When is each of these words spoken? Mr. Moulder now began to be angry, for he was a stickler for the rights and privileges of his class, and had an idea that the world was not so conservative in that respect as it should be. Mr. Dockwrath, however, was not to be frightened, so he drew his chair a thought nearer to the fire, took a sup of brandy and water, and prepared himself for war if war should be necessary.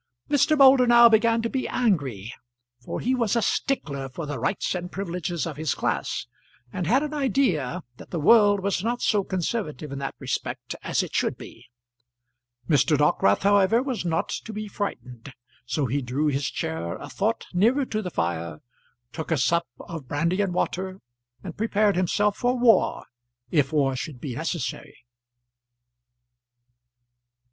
Mr. 0.31 0.57
Moulder 0.57 0.87
now 0.87 1.07
began 1.07 1.43
to 1.43 1.47
be 1.49 1.67
angry, 1.67 2.33
for 2.79 2.99
he 2.99 3.13
was 3.13 3.35
a 3.35 3.41
stickler 3.43 4.09
for 4.09 4.25
the 4.25 4.39
rights 4.39 4.73
and 4.73 4.91
privileges 4.91 5.45
of 5.45 5.57
his 5.57 5.75
class, 5.75 6.25
and 6.73 6.87
had 6.87 7.03
an 7.03 7.13
idea 7.13 7.83
that 7.97 8.09
the 8.09 8.19
world 8.19 8.61
was 8.61 8.83
not 8.83 9.03
so 9.03 9.23
conservative 9.23 9.91
in 9.91 9.99
that 9.99 10.15
respect 10.17 10.73
as 10.81 11.03
it 11.03 11.13
should 11.13 11.37
be. 11.37 11.67
Mr. 12.67 12.97
Dockwrath, 12.97 13.43
however, 13.43 13.83
was 13.83 14.03
not 14.03 14.29
to 14.29 14.51
be 14.51 14.67
frightened, 14.67 15.33
so 15.67 15.85
he 15.85 16.01
drew 16.01 16.29
his 16.29 16.47
chair 16.49 16.95
a 16.95 17.07
thought 17.07 17.45
nearer 17.53 17.85
to 17.85 18.01
the 18.01 18.09
fire, 18.09 18.59
took 19.13 19.29
a 19.29 19.37
sup 19.37 19.67
of 19.79 20.07
brandy 20.07 20.41
and 20.41 20.51
water, 20.51 20.99
and 21.43 21.55
prepared 21.55 21.95
himself 21.95 22.37
for 22.37 22.57
war 22.57 23.05
if 23.51 23.71
war 23.71 23.95
should 23.95 24.19
be 24.19 24.33
necessary. 24.35 24.97